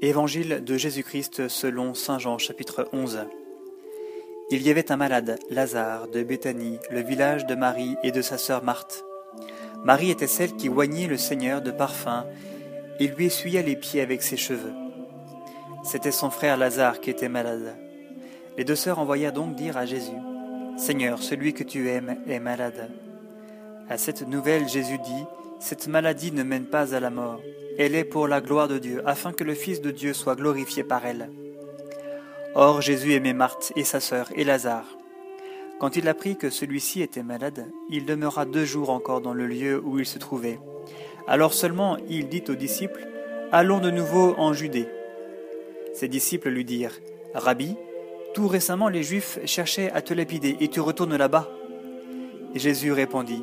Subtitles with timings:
[0.00, 3.26] Évangile de Jésus-Christ selon Saint Jean chapitre 11.
[4.50, 8.36] Il y avait un malade, Lazare, de Béthanie, le village de Marie et de sa
[8.36, 9.04] sœur Marthe.
[9.84, 12.26] Marie était celle qui oignit le Seigneur de parfum
[13.00, 14.72] et lui essuya les pieds avec ses cheveux.
[15.82, 17.74] C'était son frère Lazare qui était malade.
[18.56, 20.12] Les deux sœurs envoyèrent donc dire à Jésus,
[20.76, 22.90] Seigneur, celui que tu aimes est malade.
[23.88, 25.24] À cette nouvelle, Jésus dit,
[25.60, 27.40] Cette maladie ne mène pas à la mort,
[27.78, 30.84] elle est pour la gloire de Dieu, afin que le Fils de Dieu soit glorifié
[30.84, 31.30] par elle.
[32.54, 34.96] Or Jésus aimait Marthe et sa sœur et Lazare.
[35.80, 39.82] Quand il apprit que celui-ci était malade, il demeura deux jours encore dans le lieu
[39.84, 40.60] où il se trouvait.
[41.26, 43.06] Alors seulement il dit aux disciples,
[43.50, 44.88] Allons de nouveau en Judée.
[45.94, 46.98] Ses disciples lui dirent,
[47.34, 47.76] Rabbi,
[48.34, 51.48] tout récemment les Juifs cherchaient à te lapider, et tu retournes là-bas.
[52.54, 53.42] Jésus répondit,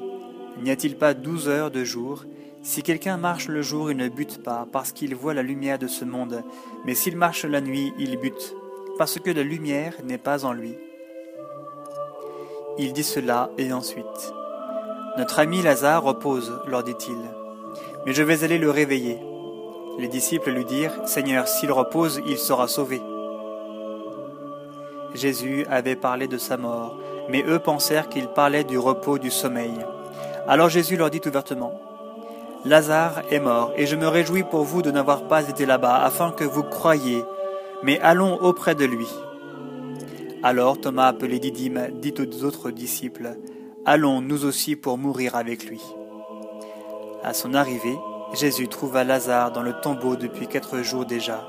[0.62, 2.26] N'y a-t-il pas douze heures de jour
[2.64, 5.88] Si quelqu'un marche le jour, il ne bute pas, parce qu'il voit la lumière de
[5.88, 6.44] ce monde,
[6.86, 8.56] mais s'il marche la nuit, il bute
[9.02, 10.78] parce que la lumière n'est pas en lui.
[12.78, 14.34] Il dit cela et ensuite.
[15.18, 17.18] Notre ami Lazare repose, leur dit-il,
[18.06, 19.18] mais je vais aller le réveiller.
[19.98, 23.02] Les disciples lui dirent, Seigneur, s'il repose, il sera sauvé.
[25.16, 26.96] Jésus avait parlé de sa mort,
[27.28, 29.74] mais eux pensèrent qu'il parlait du repos du sommeil.
[30.48, 31.82] Alors Jésus leur dit ouvertement,
[32.64, 36.32] Lazare est mort, et je me réjouis pour vous de n'avoir pas été là-bas, afin
[36.32, 37.24] que vous croyiez,
[37.82, 39.08] mais allons auprès de lui.
[40.44, 43.38] Alors Thomas, appelé Didyme, dit aux autres disciples,
[43.86, 45.82] Allons nous aussi pour mourir avec lui.
[47.24, 47.98] À son arrivée,
[48.34, 51.48] Jésus trouva Lazare dans le tombeau depuis quatre jours déjà.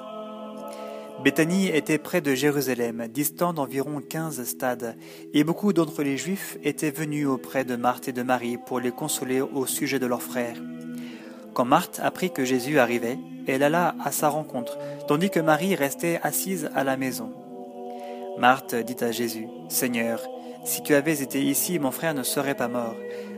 [1.23, 4.97] Béthanie était près de Jérusalem, distant d'environ quinze stades,
[5.35, 8.93] et beaucoup d'entre les Juifs étaient venus auprès de Marthe et de Marie pour les
[8.93, 10.57] consoler au sujet de leur frère.
[11.55, 16.19] Quand Marthe apprit que Jésus arrivait, elle alla à sa rencontre, tandis que Marie restait
[16.23, 17.31] assise à la maison.
[18.39, 20.23] Marthe dit à Jésus, Seigneur,
[20.65, 22.95] si tu avais été ici, mon frère ne serait pas mort.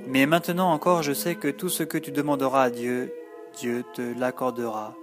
[0.06, 3.12] Mais maintenant encore, je sais que tout ce que tu demanderas à Dieu,
[3.58, 4.94] Dieu te l'accordera.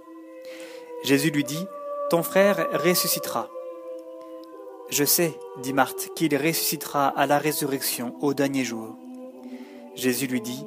[1.04, 1.66] Jésus lui dit,
[2.10, 3.50] Ton frère ressuscitera.
[4.90, 8.96] Je sais, dit Marthe, qu'il ressuscitera à la résurrection au dernier jour.
[9.96, 10.64] Jésus lui dit,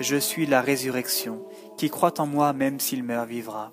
[0.00, 1.40] Je suis la résurrection.
[1.78, 3.70] Qui croit en moi, même s'il meurt, vivra.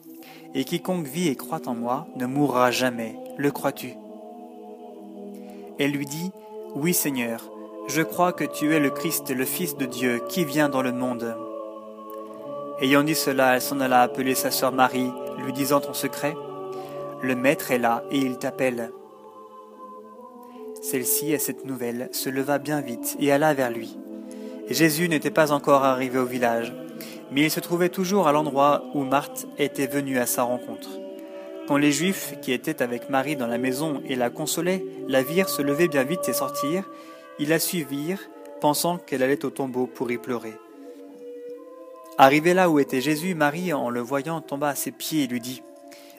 [0.54, 3.18] Et quiconque vit et croit en moi ne mourra jamais.
[3.36, 3.96] Le crois-tu?
[5.80, 6.30] Elle lui dit,
[6.76, 7.50] Oui Seigneur,
[7.88, 10.92] je crois que tu es le Christ, le Fils de Dieu, qui vient dans le
[10.92, 11.36] monde.
[12.80, 16.36] Ayant dit cela, elle s'en alla appeler sa sœur Marie, lui disant en secret,
[17.24, 18.92] Le Maître est là et il t'appelle.
[20.84, 23.98] Celle-ci, à cette nouvelle, se leva bien vite et alla vers lui.
[24.70, 26.72] Jésus n'était pas encore arrivé au village
[27.31, 30.90] mais il se trouvait toujours à l'endroit où Marthe était venue à sa rencontre.
[31.68, 35.50] Quand les Juifs qui étaient avec Marie dans la maison et la consolaient la virent
[35.50, 36.88] se lever bien vite et sortir,
[37.40, 38.22] ils la suivirent,
[38.62, 40.53] pensant qu'elle allait au tombeau pour y pleurer.
[42.18, 45.42] Arrivée là où était Jésus, Marie, en le voyant, tomba à ses pieds et lui
[45.42, 45.63] dit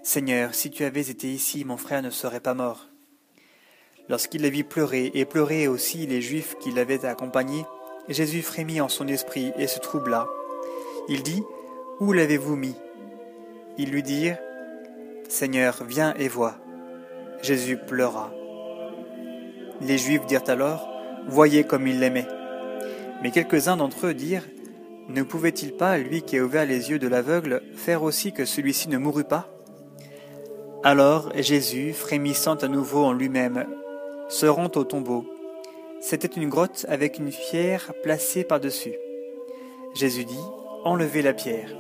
[0.03, 2.87] Seigneur, si tu avais été ici, mon frère ne serait pas mort.
[4.09, 7.65] Lorsqu'il la vit pleurer, et pleurer aussi les Juifs qui l'avaient accompagné,
[8.09, 10.29] Jésus frémit en son esprit et se troubla.
[11.09, 11.43] Il dit,
[12.01, 12.75] Où l'avez-vous mis?
[13.79, 14.39] Ils lui dirent,
[15.29, 16.57] Seigneur, viens et vois.
[17.43, 18.33] Jésus pleura.
[19.81, 20.89] Les Juifs dirent alors,
[21.29, 22.29] Voyez comme il l'aimait.
[23.23, 24.47] Mais quelques-uns d'entre eux dirent,
[25.09, 28.89] Ne pouvait-il pas, lui qui a ouvert les yeux de l'aveugle, faire aussi que celui-ci
[28.89, 29.49] ne mourût pas?
[30.83, 33.67] Alors Jésus, frémissant à nouveau en lui-même,
[34.29, 35.25] se rend au tombeau.
[36.01, 38.95] C'était une grotte avec une pierre placée par-dessus.
[39.95, 40.39] Jésus dit,
[40.87, 41.71] enlever la pierre.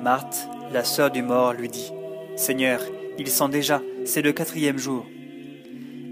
[0.00, 1.92] Marthe, la sœur du mort, lui dit,
[2.34, 2.80] Seigneur,
[3.16, 5.06] il sent déjà, c'est le quatrième jour.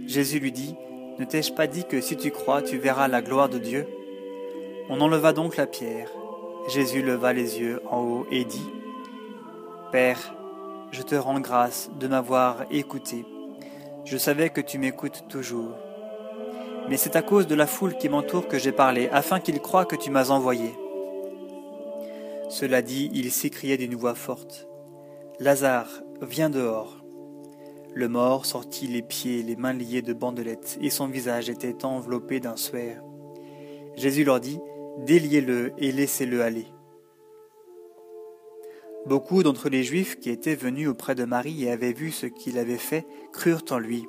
[0.06, 0.76] Jésus lui dit,
[1.18, 3.88] Ne t'ai-je pas dit que si tu crois, tu verras la gloire de Dieu?
[4.88, 6.08] On enleva donc la pierre.
[6.68, 8.70] Jésus leva les yeux en haut et dit,
[9.90, 10.34] Père,
[10.92, 13.24] je te rends grâce de m'avoir écouté.
[14.04, 15.74] Je savais que tu m'écoutes toujours.
[16.88, 19.86] Mais c'est à cause de la foule qui m'entoure que j'ai parlé, afin qu'ils croient
[19.86, 20.72] que tu m'as envoyé.
[22.58, 24.66] Cela dit, il s'écriait d'une voix forte.
[25.40, 27.04] Lazare, viens dehors.
[27.92, 31.84] Le mort sortit les pieds et les mains liés de bandelettes, et son visage était
[31.84, 33.02] enveloppé d'un suaire.
[33.94, 34.58] Jésus leur dit,
[35.04, 36.64] Déliez-le et laissez-le aller.
[39.04, 42.56] Beaucoup d'entre les Juifs qui étaient venus auprès de Marie et avaient vu ce qu'il
[42.56, 44.08] avait fait crurent en lui.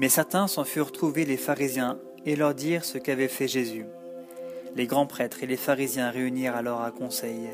[0.00, 3.86] Mais certains s'en furent trouvés les pharisiens et leur dirent ce qu'avait fait Jésus.
[4.74, 7.50] Les grands prêtres et les pharisiens réunirent alors un conseil.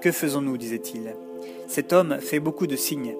[0.00, 1.14] Que faisons-nous disait-il.
[1.68, 3.14] Cet homme fait beaucoup de signes.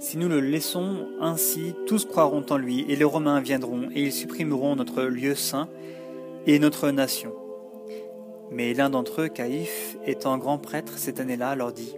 [0.00, 4.12] Si nous le laissons ainsi, tous croiront en lui, et les Romains viendront, et ils
[4.12, 5.68] supprimeront notre lieu saint
[6.46, 7.32] et notre nation.
[8.50, 11.96] Mais l'un d'entre eux, Caïphe, étant grand prêtre cette année-là, leur dit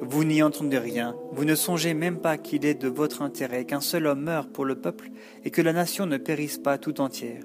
[0.00, 3.80] Vous n'y entendez rien, vous ne songez même pas qu'il est de votre intérêt qu'un
[3.80, 5.10] seul homme meure pour le peuple
[5.44, 7.42] et que la nation ne périsse pas tout entière.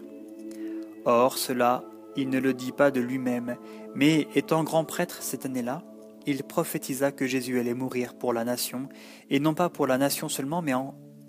[1.05, 1.83] Or, cela,
[2.15, 3.57] il ne le dit pas de lui-même,
[3.95, 5.83] mais étant grand prêtre cette année-là,
[6.29, 8.87] il prophétisa que Jésus allait mourir pour la nation,
[9.29, 10.73] et non pas pour la nation seulement, mais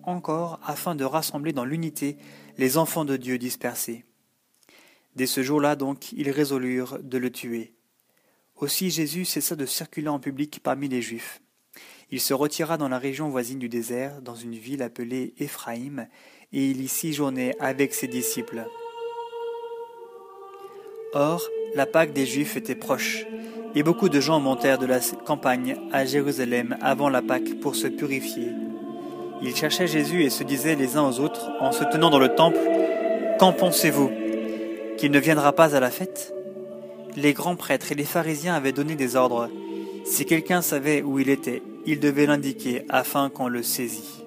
[0.02, 2.18] encore afin de rassembler dans l'unité
[2.58, 4.04] les enfants de Dieu dispersés.
[5.16, 7.74] Dès ce jour-là donc, ils résolurent de le tuer.
[8.56, 11.40] Aussi Jésus cessa de circuler en public parmi les Juifs.
[12.10, 16.08] Il se retira dans la région voisine du désert, dans une ville appelée Éphraïm,
[16.52, 18.66] et il y séjournait avec ses disciples.
[21.14, 21.42] Or,
[21.74, 23.24] la Pâque des Juifs était proche,
[23.74, 27.86] et beaucoup de gens montèrent de la campagne à Jérusalem avant la Pâque pour se
[27.86, 28.48] purifier.
[29.42, 32.34] Ils cherchaient Jésus et se disaient les uns aux autres, en se tenant dans le
[32.34, 32.58] temple,
[33.40, 34.10] Qu'en pensez-vous?
[34.98, 36.34] Qu'il ne viendra pas à la fête?
[37.16, 39.48] Les grands prêtres et les pharisiens avaient donné des ordres.
[40.04, 44.26] Si quelqu'un savait où il était, il devait l'indiquer afin qu'on le saisît.